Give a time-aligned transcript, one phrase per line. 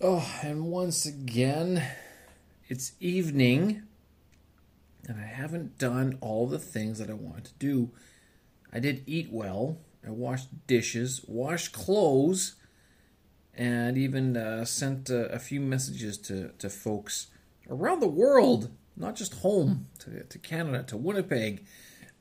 [0.00, 1.82] Oh, and once again,
[2.68, 3.82] it's evening,
[5.08, 7.90] and I haven't done all the things that I wanted to do.
[8.72, 12.54] I did eat well, I washed dishes, washed clothes,
[13.56, 17.26] and even uh, sent uh, a few messages to, to folks
[17.68, 21.66] around the world, not just home, to, to Canada, to Winnipeg.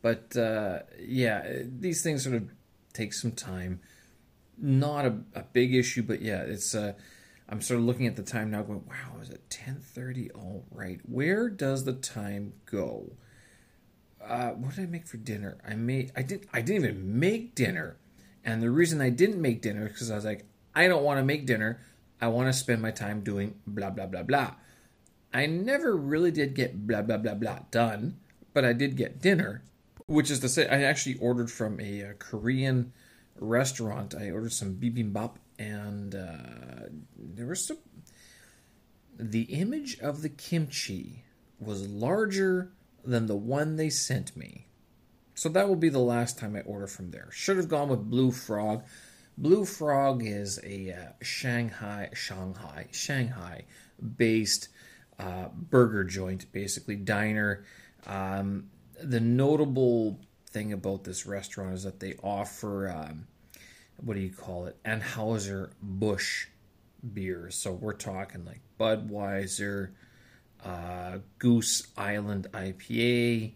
[0.02, 2.50] But uh, yeah, these things sort of
[2.94, 3.82] take some time.
[4.58, 6.74] Not a, a big issue, but yeah, it's.
[6.74, 6.94] Uh,
[7.50, 10.30] I'm sort of looking at the time now, going, "Wow, is it 10:30?
[10.32, 13.14] All right, where does the time go?"
[14.22, 15.58] Uh, what did I make for dinner?
[15.66, 16.12] I made.
[16.16, 17.98] I didn't, I didn't even make dinner,
[18.44, 20.46] and the reason I didn't make dinner is because I was like,
[20.76, 21.80] I don't want to make dinner.
[22.20, 24.56] I want to spend my time doing blah blah blah blah.
[25.34, 28.18] I never really did get blah blah blah blah done,
[28.54, 29.64] but I did get dinner,
[30.06, 32.92] which is to say, I actually ordered from a, a Korean
[33.40, 34.16] restaurant.
[34.16, 37.78] I ordered some bibimbap and uh, there was some.
[39.20, 41.24] The image of the kimchi
[41.60, 42.72] was larger
[43.04, 44.68] than the one they sent me.
[45.34, 47.30] So that will be the last time I order from there.
[47.32, 48.84] Should have gone with Blue Frog.
[49.38, 53.66] Blue Frog is a uh, Shanghai, Shanghai, Shanghai
[54.18, 54.70] based
[55.20, 57.64] uh, burger joint, basically diner.
[58.06, 58.70] Um,
[59.02, 63.28] the notable thing about this restaurant is that they offer um,
[63.98, 64.82] what do you call it?
[64.84, 66.48] Anheuser Busch
[67.14, 67.56] beers.
[67.56, 69.90] So we're talking like Budweiser,
[70.64, 73.54] uh, Goose Island IPA,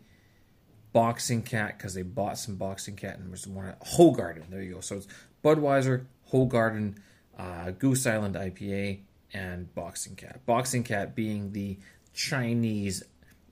[0.93, 4.49] Boxing Cat because they bought some Boxing Cat and there's one Hoegaarden.
[4.49, 4.81] There you go.
[4.81, 5.07] So it's
[5.43, 6.97] Budweiser, Hoegaarden,
[7.37, 8.99] uh, Goose Island IPA,
[9.33, 10.45] and Boxing Cat.
[10.45, 11.77] Boxing Cat being the
[12.13, 13.03] Chinese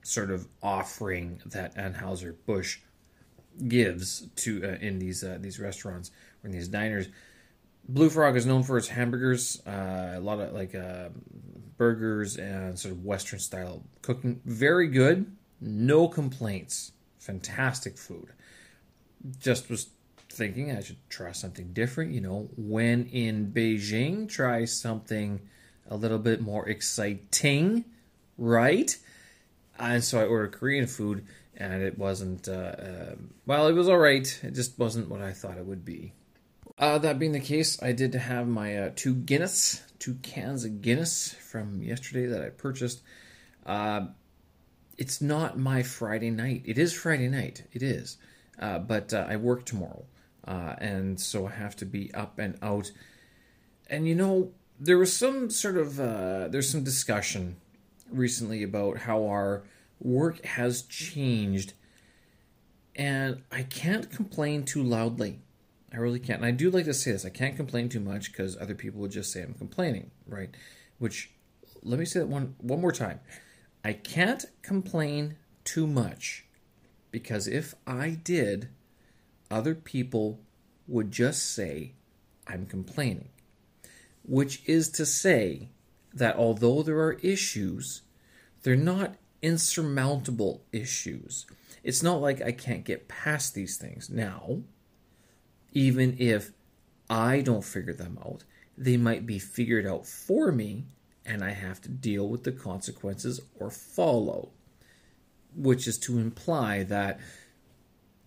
[0.02, 2.78] sort of offering that Anheuser Busch
[3.68, 6.10] gives to uh, in these uh, these restaurants
[6.44, 7.08] in these diners.
[7.88, 11.08] Blue Frog is known for its hamburgers, uh, a lot of like uh,
[11.76, 14.40] burgers and sort of Western style cooking.
[14.44, 16.92] Very good, no complaints.
[17.18, 18.28] Fantastic food.
[19.40, 19.90] Just was
[20.28, 22.12] thinking I should try something different.
[22.12, 25.40] You know, when in Beijing, try something
[25.88, 27.84] a little bit more exciting,
[28.38, 28.96] right?
[29.78, 31.26] And so I ordered Korean food
[31.56, 32.48] and it wasn't.
[32.48, 33.14] Uh, uh,
[33.46, 34.40] well, it was all right.
[34.42, 36.14] It just wasn't what I thought it would be.
[36.80, 40.80] Uh, that being the case, I did have my uh, two Guinness, two cans of
[40.80, 43.02] Guinness from yesterday that I purchased.
[43.66, 44.06] Uh,
[44.96, 46.62] it's not my Friday night.
[46.64, 47.64] It is Friday night.
[47.74, 48.16] It is,
[48.58, 50.06] uh, but I work tomorrow,
[50.46, 52.92] and so I have to be up and out.
[53.90, 57.56] And you know, there was some sort of there's some discussion
[58.10, 59.64] recently about how our
[60.00, 61.74] work has changed,
[62.96, 65.40] and I can't complain too loudly.
[65.92, 66.38] I really can't.
[66.38, 69.00] And I do like to say this I can't complain too much because other people
[69.00, 70.50] would just say I'm complaining, right?
[70.98, 71.30] Which,
[71.82, 73.20] let me say that one, one more time.
[73.84, 76.44] I can't complain too much
[77.10, 78.68] because if I did,
[79.50, 80.40] other people
[80.86, 81.92] would just say
[82.46, 83.30] I'm complaining.
[84.22, 85.70] Which is to say
[86.12, 88.02] that although there are issues,
[88.62, 91.46] they're not insurmountable issues.
[91.82, 94.10] It's not like I can't get past these things.
[94.10, 94.60] Now,
[95.72, 96.52] even if
[97.08, 98.44] I don't figure them out,
[98.76, 100.84] they might be figured out for me
[101.26, 104.50] and I have to deal with the consequences or follow.
[105.54, 107.18] Which is to imply that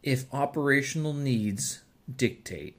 [0.03, 1.83] if operational needs
[2.13, 2.77] dictate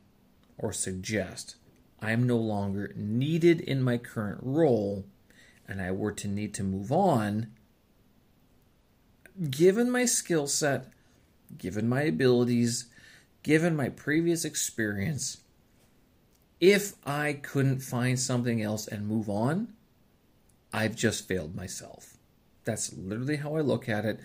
[0.58, 1.56] or suggest
[2.00, 5.06] I am no longer needed in my current role
[5.66, 7.46] and I were to need to move on,
[9.50, 10.88] given my skill set,
[11.56, 12.86] given my abilities,
[13.44, 15.36] given my previous experience,
[16.60, 19.68] if I couldn't find something else and move on,
[20.72, 22.16] I've just failed myself.
[22.64, 24.18] That's literally how I look at it.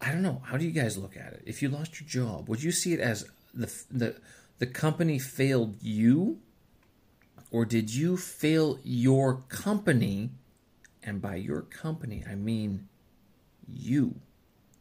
[0.00, 0.40] I don't know.
[0.44, 1.42] How do you guys look at it?
[1.44, 4.16] If you lost your job, would you see it as the the
[4.58, 6.38] the company failed you
[7.50, 10.30] or did you fail your company?
[11.02, 12.88] And by your company, I mean
[13.66, 14.16] you?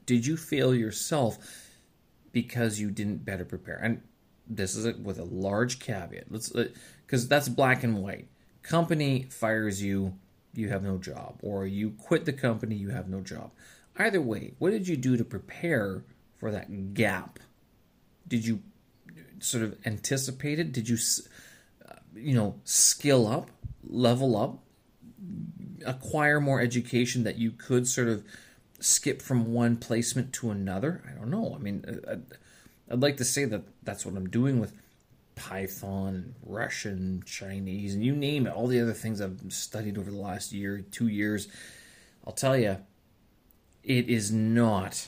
[0.06, 1.67] Did you fail yourself
[2.32, 3.80] because you didn't better prepare?
[3.82, 4.02] And
[4.48, 6.26] this is a, with a large caveat.
[6.30, 8.28] Let's because uh, that's black and white.
[8.62, 10.16] Company fires you,
[10.54, 13.52] you have no job, or you quit the company, you have no job.
[13.98, 16.04] Either way, what did you do to prepare
[16.36, 17.40] for that gap?
[18.28, 18.62] Did you
[19.40, 20.72] sort of anticipate it?
[20.72, 20.98] Did you,
[21.88, 23.50] uh, you know, skill up,
[23.84, 24.60] level up,
[25.86, 28.24] acquire more education that you could sort of
[28.80, 31.04] skip from one placement to another.
[31.10, 31.54] I don't know.
[31.56, 32.24] I mean, I'd,
[32.92, 34.74] I'd like to say that that's what I'm doing with
[35.36, 40.18] Python, Russian, Chinese, and you name it, all the other things I've studied over the
[40.18, 41.48] last year, two years,
[42.26, 42.78] I'll tell you,
[43.84, 45.08] it is not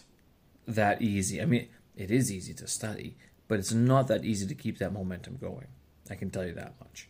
[0.67, 1.41] that easy.
[1.41, 3.17] I mean, it is easy to study,
[3.47, 5.67] but it's not that easy to keep that momentum going.
[6.09, 7.09] I can tell you that much.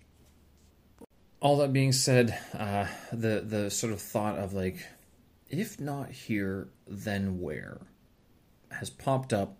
[1.41, 4.85] All that being said, uh, the the sort of thought of like,
[5.49, 7.81] if not here, then where,
[8.71, 9.57] has popped up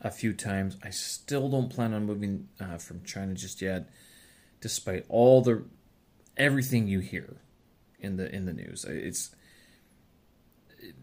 [0.00, 0.76] a few times.
[0.82, 3.88] I still don't plan on moving uh, from China just yet,
[4.60, 5.64] despite all the
[6.36, 7.36] everything you hear
[7.98, 8.84] in the in the news.
[8.84, 9.34] It's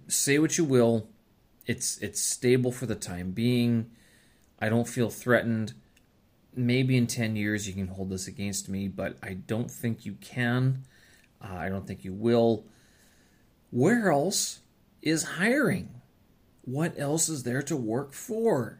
[0.07, 1.09] say what you will,
[1.65, 3.91] it's it's stable for the time being.
[4.59, 5.73] I don't feel threatened.
[6.55, 10.13] Maybe in 10 years you can hold this against me, but I don't think you
[10.13, 10.85] can.
[11.39, 12.65] Uh, I don't think you will.
[13.71, 14.59] Where else
[15.01, 16.01] is hiring?
[16.63, 18.79] What else is there to work for?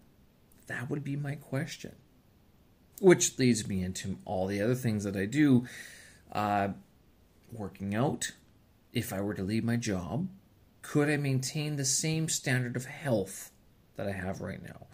[0.67, 1.95] That would be my question.
[2.99, 5.65] Which leads me into all the other things that I do.
[6.31, 6.69] Uh,
[7.51, 8.31] working out.
[8.93, 10.27] If I were to leave my job,
[10.81, 13.51] could I maintain the same standard of health
[13.95, 14.87] that I have right now?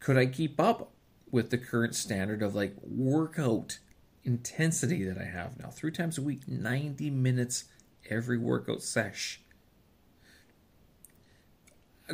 [0.00, 0.90] Could I keep up
[1.30, 3.78] with the current standard of like workout
[4.24, 5.68] intensity that I have now?
[5.68, 7.64] Three times a week, 90 minutes
[8.08, 9.40] every workout sesh.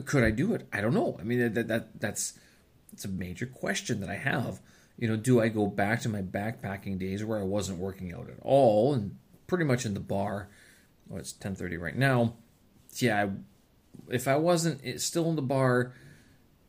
[0.05, 0.69] Could I do it?
[0.73, 1.17] I don't know.
[1.21, 2.39] I mean, that, that that's
[2.93, 4.61] it's a major question that I have.
[4.97, 8.29] You know, do I go back to my backpacking days where I wasn't working out
[8.29, 9.17] at all and
[9.47, 10.49] pretty much in the bar?
[11.09, 12.35] Well, it's 10:30 right now.
[12.97, 13.31] Yeah,
[14.09, 15.93] if I wasn't eh, still in the bar,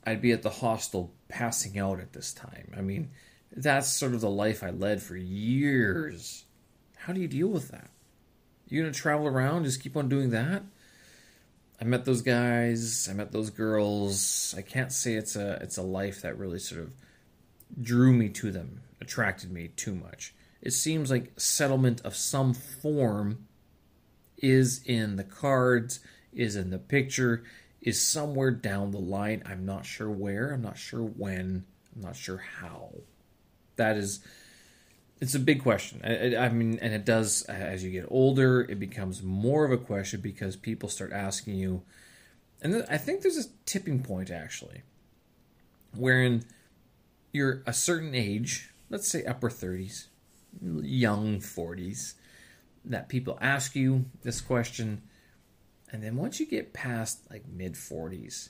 [0.06, 2.74] I'd be at the hostel passing out at this time.
[2.76, 3.12] I mean,
[3.56, 6.46] that's sort of the life I led for years.
[6.98, 7.90] How do you deal with that?
[8.72, 10.64] You gonna travel around, just keep on doing that?
[11.82, 14.56] I met those guys, I met those girls.
[14.58, 16.94] I can't say it's a it's a life that really sort of
[17.82, 20.34] drew me to them, attracted me too much.
[20.62, 23.46] It seems like settlement of some form
[24.38, 26.00] is in the cards,
[26.32, 27.44] is in the picture,
[27.82, 29.44] is somewhere down the line.
[29.46, 32.92] I'm not sure where, I'm not sure when, I'm not sure how.
[33.76, 34.22] That is
[35.22, 36.02] it's a big question.
[36.04, 39.78] I, I, mean, and it does as you get older, it becomes more of a
[39.78, 41.84] question because people start asking you,
[42.62, 44.82] and I think there's a tipping point actually,
[45.96, 46.44] wherein
[47.32, 50.08] you're a certain age, let's say upper 30s,
[50.60, 52.16] young 40s,
[52.84, 55.04] that people ask you this question,
[55.92, 58.50] and then once you get past like mid 40s,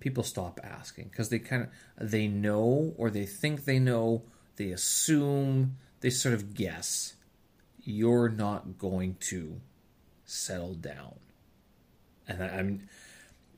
[0.00, 4.24] people stop asking because they kind of they know or they think they know,
[4.56, 7.14] they assume they sort of guess
[7.82, 9.60] you're not going to
[10.24, 11.14] settle down.
[12.26, 12.88] And I, mean,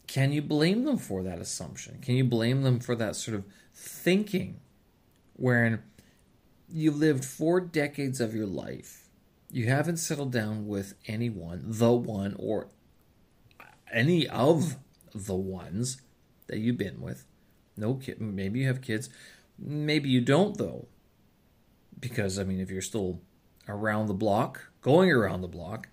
[0.07, 1.99] can you blame them for that assumption?
[2.01, 3.45] Can you blame them for that sort of
[3.75, 4.61] thinking
[5.35, 5.83] wherein
[6.69, 9.09] you lived four decades of your life,
[9.51, 12.69] you haven't settled down with anyone, the one, or
[13.93, 14.77] any of
[15.13, 16.01] the ones
[16.47, 17.25] that you've been with.
[17.77, 19.11] No kid, maybe you have kids,
[19.59, 20.87] maybe you don't though
[22.01, 23.21] because I mean, if you're still
[23.69, 25.89] around the block, going around the block,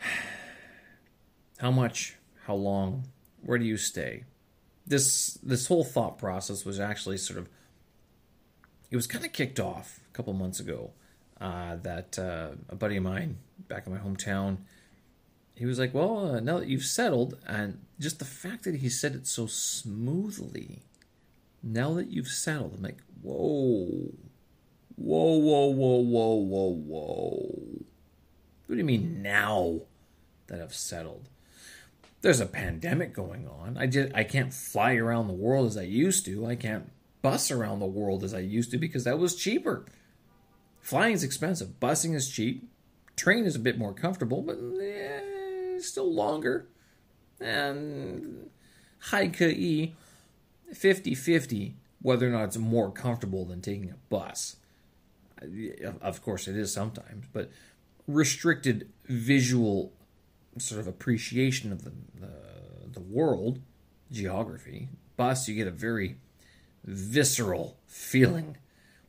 [1.58, 2.16] how much,
[2.46, 3.04] how long,
[3.42, 4.24] where do you stay?
[4.86, 7.48] This this whole thought process was actually sort of
[8.90, 10.92] it was kind of kicked off a couple months ago.
[11.40, 13.36] Uh, that uh, a buddy of mine
[13.68, 14.56] back in my hometown,
[15.54, 18.88] he was like, "Well, uh, now that you've settled, and just the fact that he
[18.88, 20.82] said it so smoothly,
[21.62, 24.12] now that you've settled, I'm like, whoa,
[24.98, 27.84] Whoa, whoa, whoa, whoa, whoa, whoa.
[28.66, 29.82] What do you mean now
[30.48, 31.28] that I've settled?
[32.20, 33.78] There's a pandemic going on.
[33.78, 36.46] I just I can't fly around the world as I used to.
[36.46, 36.90] I can't
[37.22, 39.86] bus around the world as I used to because that was cheaper.
[40.80, 41.78] Flying is expensive.
[41.80, 42.68] Busing is cheap.
[43.14, 46.66] Train is a bit more comfortable, but eh, still longer.
[47.40, 48.50] And
[49.10, 49.92] Haikai'i
[50.74, 54.56] 50 50 whether or not it's more comfortable than taking a bus
[56.00, 57.50] of course it is sometimes, but
[58.06, 59.92] restricted visual
[60.56, 62.30] sort of appreciation of the, the,
[62.92, 63.60] the world,
[64.10, 64.88] geography.
[65.16, 66.16] Bus, you get a very
[66.84, 68.56] visceral feeling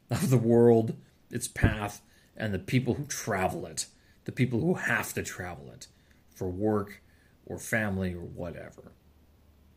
[0.09, 0.95] of the world,
[1.31, 2.01] its path,
[2.36, 3.88] and the people who travel it,
[4.25, 5.88] the people who have to travel it
[6.36, 7.01] for work
[7.45, 8.91] or family or whatever.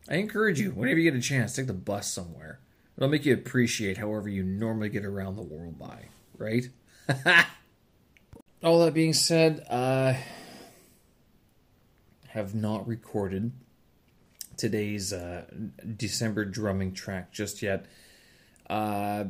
[0.09, 2.59] I encourage you, whenever you get a chance, take the bus somewhere.
[2.97, 6.05] It'll make you appreciate however you normally get around the world by
[6.37, 6.69] right?
[8.63, 10.23] All that being said, I
[12.29, 13.51] have not recorded
[14.57, 15.45] today's uh,
[15.97, 17.85] December drumming track just yet.
[18.69, 19.25] Uh,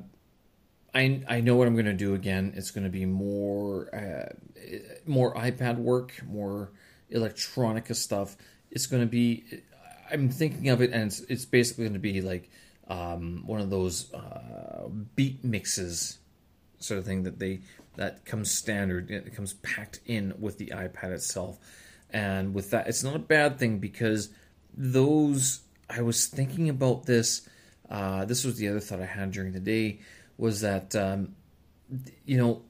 [0.93, 2.53] I I know what I'm going to do again.
[2.55, 4.33] It's going to be more uh,
[5.05, 6.72] more iPad work, more
[7.12, 8.38] electronica stuff.
[8.72, 9.43] It's going to be.
[10.12, 12.50] I'm thinking of it, and it's, it's basically going to be like
[12.88, 16.19] um, one of those uh, beat mixes,
[16.84, 17.62] sort of thing that they
[17.96, 19.12] that comes standard.
[19.12, 21.58] It comes packed in with the iPad itself,
[22.12, 24.30] and with that, it's not a bad thing because
[24.75, 25.62] those.
[25.90, 27.48] I was thinking about this.
[27.90, 30.00] Uh, this was the other thought I had during the day
[30.38, 31.36] was that um,
[32.25, 32.62] you know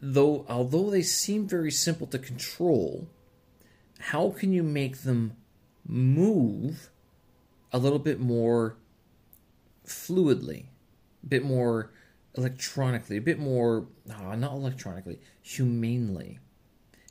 [0.00, 3.08] though although they seem very simple to control
[3.98, 5.36] how can you make them
[5.86, 6.90] move
[7.72, 8.76] a little bit more
[9.86, 10.64] fluidly
[11.22, 11.90] a bit more
[12.36, 16.38] electronically a bit more uh, not electronically humanely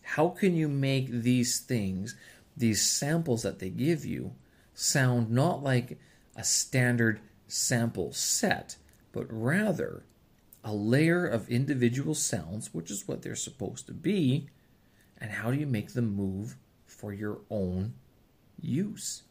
[0.02, 2.16] how can you make these things
[2.58, 4.34] these samples that they give you
[4.74, 6.00] sound not like
[6.36, 8.78] a standard sample set
[9.12, 10.04] but rather
[10.64, 14.48] a layer of individual sounds, which is what they're supposed to be,
[15.18, 17.94] and how do you make them move for your own
[18.60, 19.24] use?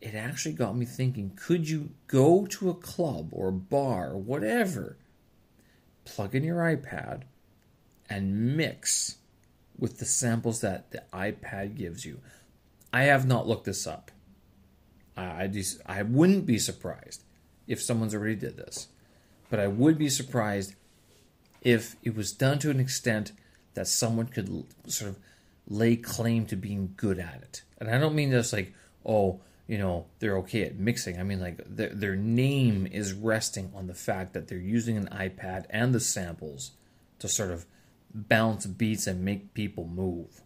[0.00, 4.18] It actually got me thinking could you go to a club or a bar or
[4.18, 4.98] whatever,
[6.04, 7.22] plug in your iPad,
[8.08, 9.16] and mix
[9.78, 12.20] with the samples that the iPad gives you?
[12.92, 14.10] I have not looked this up.
[15.16, 17.22] I, just, I wouldn't be surprised
[17.66, 18.88] if someone's already did this.
[19.48, 20.74] But I would be surprised
[21.62, 23.32] if it was done to an extent
[23.74, 25.18] that someone could sort of
[25.68, 27.62] lay claim to being good at it.
[27.78, 28.74] And I don't mean just like,
[29.04, 31.18] oh, you know, they're okay at mixing.
[31.18, 35.08] I mean, like, their, their name is resting on the fact that they're using an
[35.08, 36.72] iPad and the samples
[37.18, 37.66] to sort of
[38.14, 40.42] bounce beats and make people move.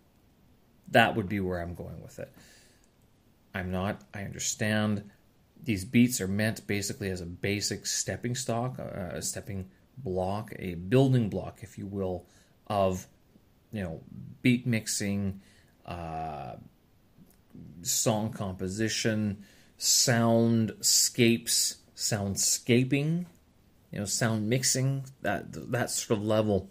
[0.89, 2.33] That would be where I'm going with it.
[3.55, 5.11] I'm not, I understand
[5.63, 10.75] these beats are meant basically as a basic stepping stock, uh, a stepping block, a
[10.75, 12.27] building block, if you will,
[12.67, 13.07] of
[13.73, 14.01] you know
[14.43, 15.41] beat mixing,
[15.87, 16.55] uh,
[17.83, 19.45] song composition,
[19.79, 23.27] soundscapes, soundscaping,
[23.93, 26.71] you know, sound mixing, that that sort of level,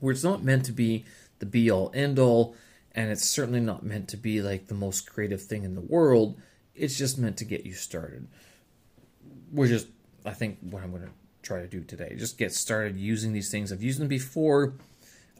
[0.00, 1.04] where it's not meant to be
[1.38, 2.54] the be all end all,
[2.92, 6.40] and it's certainly not meant to be like the most creative thing in the world
[6.74, 8.26] it's just meant to get you started.
[9.50, 9.86] Which is,
[10.24, 11.10] I think, what I'm going to
[11.42, 12.16] try to do today.
[12.18, 13.72] Just get started using these things.
[13.72, 14.74] I've used them before,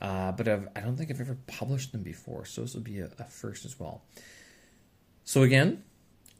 [0.01, 2.45] uh, but I've, I do not think I've ever published them before.
[2.45, 4.03] So this will be a, a first as well.
[5.25, 5.83] So again,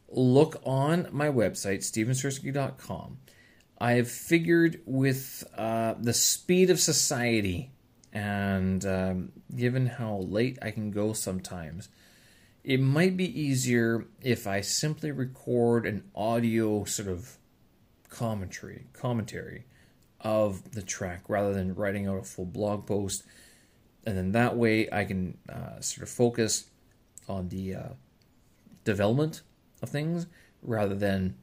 [0.09, 3.17] look on my website, stevensersky.com.
[3.79, 7.71] I've figured with uh, the speed of society
[8.13, 11.89] and um, given how late I can go sometimes,
[12.63, 17.37] it might be easier if I simply record an audio sort of
[18.09, 19.65] commentary, commentary
[20.21, 23.23] of the track rather than writing out a full blog post.
[24.05, 26.65] And then that way I can uh, sort of focus
[27.27, 27.89] on the uh,
[28.85, 29.41] development
[29.81, 30.27] of things
[30.61, 31.35] rather than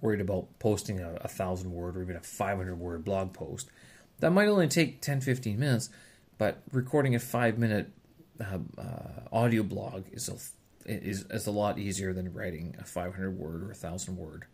[0.00, 3.68] worried about posting a, a thousand word or even a 500 word blog post.
[4.20, 5.90] That might only take 10 15 minutes,
[6.38, 7.90] but recording a five minute
[8.40, 8.82] uh, uh,
[9.32, 10.36] audio blog is a
[10.88, 14.44] is, is a lot easier than writing a 500 word or a 1000 word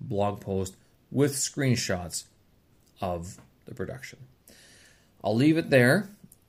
[0.00, 0.76] blog post
[1.10, 2.24] with screenshots
[3.00, 4.18] of the production.
[5.22, 6.08] I'll leave it there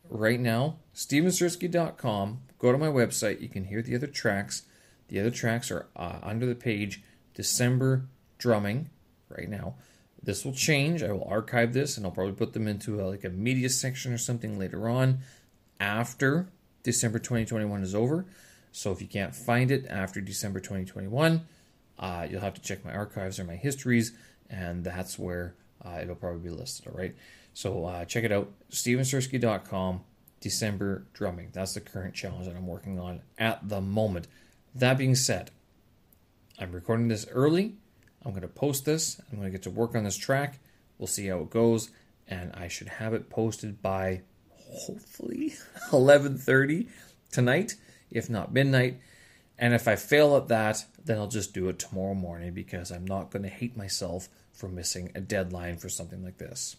[0.10, 0.78] right now.
[0.96, 2.40] StevenSersky.com.
[2.58, 3.42] Go to my website.
[3.42, 4.64] You can hear the other tracks.
[5.10, 7.02] The other tracks are uh, under the page
[7.34, 8.06] December
[8.38, 8.90] drumming
[9.30, 9.76] right now.
[10.22, 11.04] This will change.
[11.04, 14.14] I will archive this and I'll probably put them into a, like a media section
[14.14, 15.20] or something later on
[15.80, 16.48] after
[16.84, 18.26] December 2021 is over.
[18.72, 21.46] So if you can't find it after December 2021,
[22.00, 24.14] uh, you'll have to check my archives or my histories,
[24.50, 25.54] and that's where
[25.86, 26.88] uh, it'll probably be listed.
[26.88, 27.16] All right.
[27.54, 30.02] So uh, check it out, stevensersky.com,
[30.40, 31.50] December drumming.
[31.54, 34.28] That's the current challenge that I'm working on at the moment.
[34.76, 35.52] That being said,
[36.60, 37.76] I'm recording this early.
[38.26, 39.22] I'm going to post this.
[39.32, 40.60] I'm going to get to work on this track.
[40.98, 41.92] We'll see how it goes,
[42.28, 45.54] and I should have it posted by hopefully
[45.92, 46.88] 11:30
[47.32, 47.76] tonight,
[48.10, 49.00] if not midnight.
[49.60, 53.06] And if I fail at that, then I'll just do it tomorrow morning because I'm
[53.06, 56.78] not going to hate myself for missing a deadline for something like this.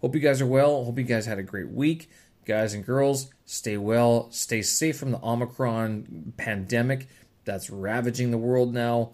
[0.00, 0.84] Hope you guys are well.
[0.84, 2.08] Hope you guys had a great week.
[2.46, 7.08] Guys and girls, stay well, stay safe from the Omicron pandemic
[7.44, 9.12] that's ravaging the world now.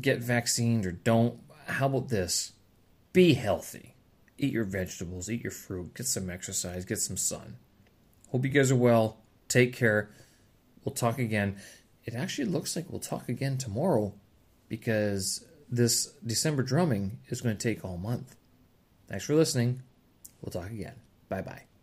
[0.00, 1.40] Get vaccinated or don't.
[1.66, 2.52] How about this?
[3.12, 3.96] Be healthy
[4.38, 7.56] eat your vegetables, eat your fruit, get some exercise, get some sun.
[8.28, 9.18] Hope you guys are well.
[9.48, 10.10] Take care.
[10.84, 11.56] We'll talk again.
[12.04, 14.14] It actually looks like we'll talk again tomorrow
[14.68, 18.36] because this December drumming is going to take all month.
[19.08, 19.82] Thanks for listening.
[20.40, 20.94] We'll talk again.
[21.28, 21.75] Bye bye.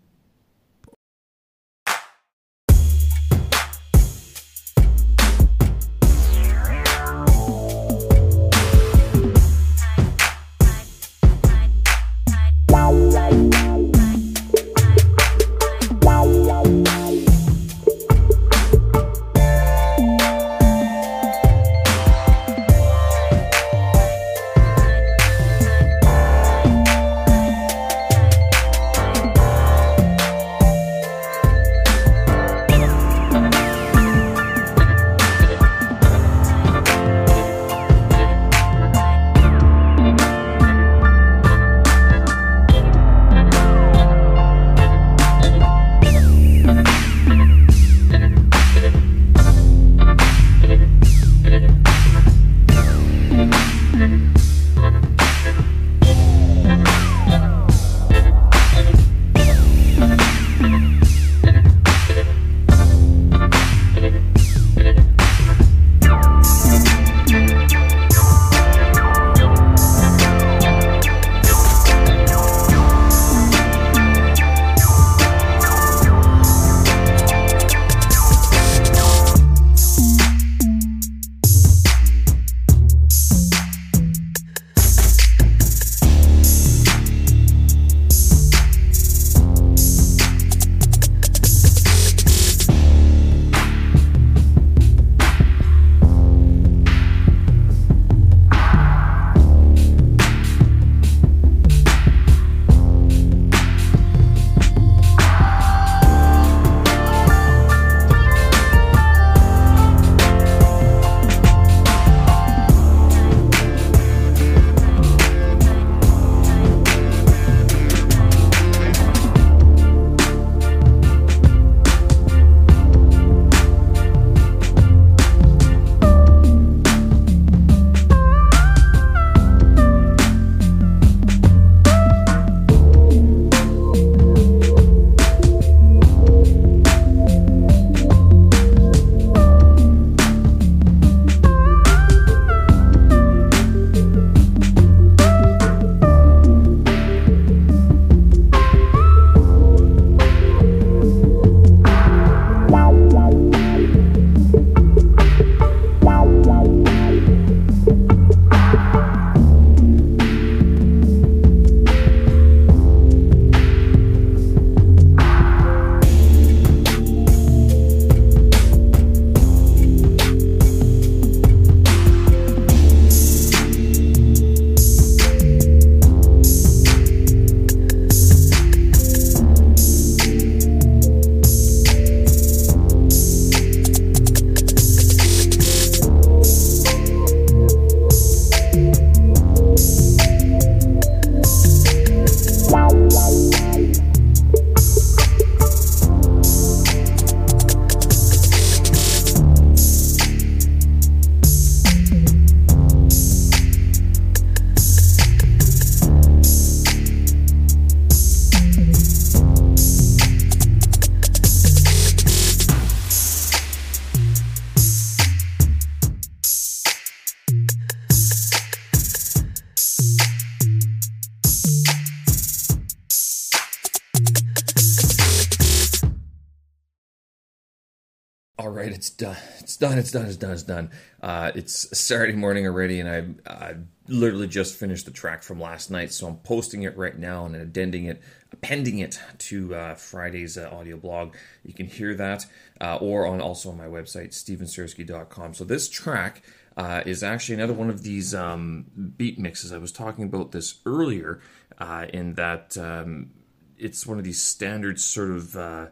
[229.04, 229.36] It's done.
[229.60, 229.98] It's done.
[229.98, 230.26] It's done.
[230.28, 230.52] It's done.
[230.52, 230.92] It's done.
[231.22, 233.76] Uh, it's Saturday morning already, and I, I
[234.08, 237.54] literally just finished the track from last night, so I'm posting it right now and
[237.54, 238.22] addending it,
[238.54, 241.36] appending it to uh, Friday's uh, audio blog.
[241.66, 242.46] You can hear that,
[242.80, 245.54] uh, or on also on my website stevensersky.com.
[245.54, 246.42] So this track
[246.78, 248.86] uh, is actually another one of these um,
[249.18, 249.74] beat mixes.
[249.74, 251.42] I was talking about this earlier,
[251.78, 253.32] uh, in that um,
[253.78, 255.92] it's one of these standard sort of.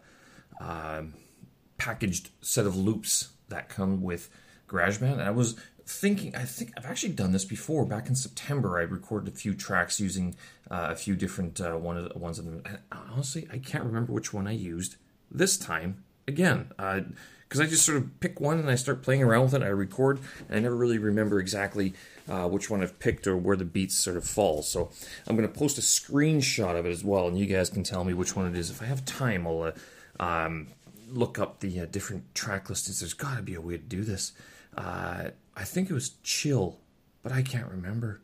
[1.81, 4.29] Packaged set of loops that come with
[4.67, 5.13] GarageBand.
[5.13, 7.87] And I was thinking, I think I've actually done this before.
[7.87, 10.35] Back in September, I recorded a few tracks using
[10.69, 12.61] uh, a few different uh, one of the ones of them.
[12.65, 14.97] And honestly, I can't remember which one I used
[15.31, 16.69] this time again.
[16.77, 19.63] Because uh, I just sort of pick one and I start playing around with it.
[19.63, 21.95] I record, and I never really remember exactly
[22.29, 24.61] uh, which one I've picked or where the beats sort of fall.
[24.61, 24.91] So
[25.27, 28.03] I'm going to post a screenshot of it as well, and you guys can tell
[28.03, 28.69] me which one it is.
[28.69, 29.71] If I have time, I'll uh,
[30.19, 30.67] um,
[31.13, 32.99] look up the uh, different track listings.
[32.99, 34.33] There's got to be a way to do this.
[34.75, 36.79] Uh, I think it was Chill,
[37.23, 38.21] but I can't remember.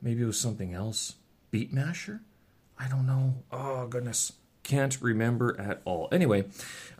[0.00, 1.16] Maybe it was something else.
[1.50, 2.20] Beatmasher?
[2.78, 3.34] I don't know.
[3.50, 6.08] Oh goodness, can't remember at all.
[6.12, 6.44] Anyway,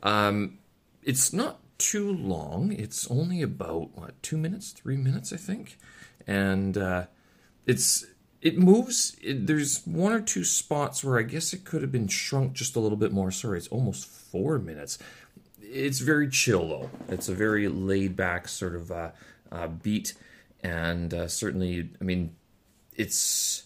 [0.02, 0.58] um,
[1.02, 2.72] it's not too long.
[2.72, 5.78] It's only about what two minutes, three minutes, I think,
[6.26, 7.04] and uh,
[7.66, 8.04] it's
[8.40, 9.16] it moves.
[9.22, 12.74] It, there's one or two spots where I guess it could have been shrunk just
[12.74, 13.30] a little bit more.
[13.30, 14.98] Sorry, it's almost four minutes.
[15.70, 16.90] It's very chill though.
[17.08, 19.10] It's a very laid back sort of uh,
[19.52, 20.14] uh, beat,
[20.62, 22.34] and uh, certainly, I mean,
[22.94, 23.64] it's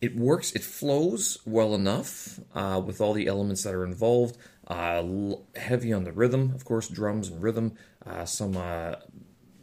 [0.00, 0.52] it works.
[0.52, 4.36] It flows well enough uh, with all the elements that are involved.
[4.66, 5.02] Uh,
[5.56, 7.74] heavy on the rhythm, of course, drums and rhythm.
[8.04, 8.58] Uh, some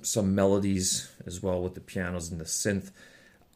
[0.02, 2.92] some melodies as well with the pianos and the synth.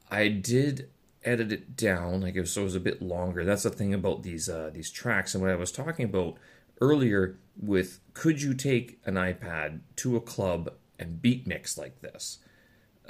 [0.09, 0.89] I did
[1.23, 3.45] edit it down, like so it was a bit longer.
[3.45, 5.33] That's the thing about these these tracks.
[5.33, 6.37] And what I was talking about
[6.81, 12.39] earlier with could you take an iPad to a club and beat mix like this?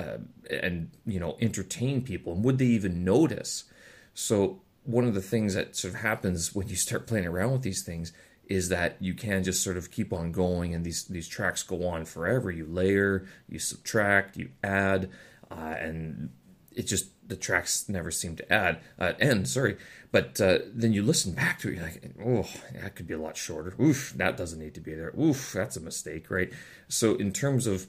[0.02, 0.18] uh,
[0.50, 3.66] and you know entertain people and would they even notice
[4.14, 7.62] so one of the things that sort of happens when you start playing around with
[7.62, 8.14] these things
[8.48, 11.88] is that you can just sort of keep on going and these these tracks go
[11.88, 15.10] on forever you layer you subtract you add
[15.52, 16.30] uh, and
[16.76, 19.78] it just the tracks never seem to add uh, end sorry.
[20.12, 22.48] But uh, then you listen back to it you're like oh
[22.82, 23.74] that could be a lot shorter.
[23.82, 25.14] Oof that doesn't need to be there.
[25.20, 26.52] Oof that's a mistake right?
[26.88, 27.88] So in terms of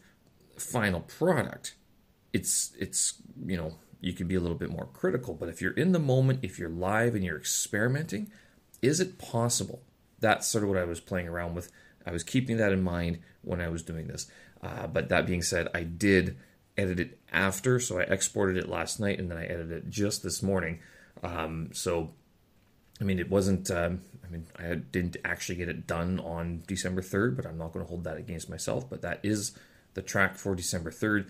[0.58, 1.74] final product
[2.32, 3.14] it's it's
[3.44, 5.98] you know you can be a little bit more critical but if you're in the
[5.98, 8.30] moment if you're live and you're experimenting
[8.80, 9.80] is it possible?
[10.18, 11.70] That's sort of what i was playing around with.
[12.04, 14.26] I was keeping that in mind when i was doing this.
[14.62, 16.36] Uh, but that being said i did
[16.76, 20.22] edit it after so i exported it last night and then i edited it just
[20.22, 20.78] this morning
[21.22, 22.10] um, so
[23.00, 27.02] i mean it wasn't um, i mean i didn't actually get it done on december
[27.02, 29.52] 3rd but i'm not going to hold that against myself but that is
[29.94, 31.26] the track for december 3rd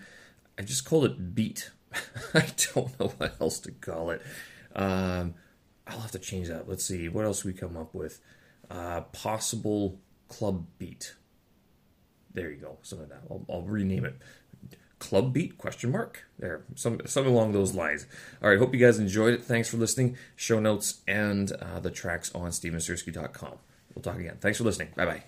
[0.57, 1.71] I just called it beat.
[2.33, 4.21] I don't know what else to call it.
[4.75, 5.35] Um,
[5.87, 6.69] I'll have to change that.
[6.69, 8.19] Let's see what else we come up with.
[8.69, 11.15] Uh, possible club beat.
[12.33, 12.77] There you go.
[12.81, 13.21] Some of that.
[13.29, 14.17] I'll, I'll rename it.
[15.03, 18.05] Club beat question mark there some something along those lines.
[18.41, 19.43] All right, hope you guys enjoyed it.
[19.43, 20.15] Thanks for listening.
[20.37, 23.57] Show notes and uh, the tracks on stevensersky.com.
[23.93, 24.37] We'll talk again.
[24.39, 24.89] Thanks for listening.
[24.95, 25.23] Bye bye.